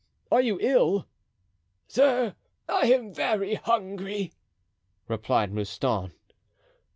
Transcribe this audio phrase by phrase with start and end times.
[0.31, 1.05] "Are you ill?"
[1.87, 2.33] "Sir,
[2.67, 4.33] I am very hungry,"
[5.07, 6.11] replied Mouston.